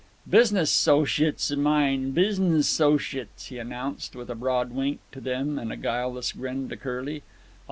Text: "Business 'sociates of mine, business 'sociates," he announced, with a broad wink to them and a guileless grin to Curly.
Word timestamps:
"Business 0.27 0.71
'sociates 0.71 1.51
of 1.51 1.59
mine, 1.59 2.09
business 2.09 2.67
'sociates," 2.67 3.45
he 3.49 3.59
announced, 3.59 4.15
with 4.15 4.31
a 4.31 4.35
broad 4.35 4.71
wink 4.71 4.99
to 5.11 5.21
them 5.21 5.59
and 5.59 5.71
a 5.71 5.77
guileless 5.77 6.31
grin 6.31 6.67
to 6.69 6.75
Curly. 6.75 7.21